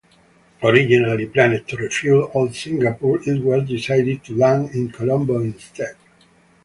Originally 0.63 1.27
planned 1.27 1.67
to 1.67 1.75
refuel 1.77 2.31
at 2.35 2.55
Singapore, 2.55 3.19
it 3.23 3.39
was 3.43 3.69
decided 3.69 4.23
to 4.23 4.35
land 4.35 4.71
in 4.73 4.89
Colombo 4.89 5.39
instead. 5.41 5.93